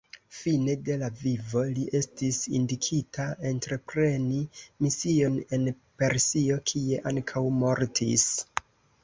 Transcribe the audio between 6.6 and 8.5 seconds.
kie ankaŭ mortis.